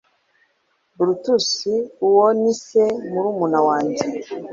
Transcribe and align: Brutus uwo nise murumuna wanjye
Brutus 0.97 1.49
uwo 2.07 2.25
nise 2.39 2.83
murumuna 3.11 3.59
wanjye 3.67 4.05